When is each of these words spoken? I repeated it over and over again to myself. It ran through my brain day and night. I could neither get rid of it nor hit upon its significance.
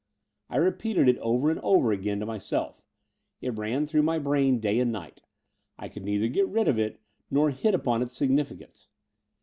I 0.49 0.57
repeated 0.57 1.07
it 1.07 1.19
over 1.19 1.51
and 1.51 1.59
over 1.59 1.91
again 1.91 2.21
to 2.21 2.25
myself. 2.25 2.81
It 3.39 3.55
ran 3.55 3.85
through 3.85 4.01
my 4.01 4.17
brain 4.17 4.59
day 4.59 4.79
and 4.79 4.91
night. 4.91 5.21
I 5.77 5.89
could 5.89 6.01
neither 6.03 6.27
get 6.27 6.47
rid 6.47 6.67
of 6.67 6.79
it 6.79 6.99
nor 7.29 7.51
hit 7.51 7.75
upon 7.75 8.01
its 8.01 8.17
significance. 8.17 8.89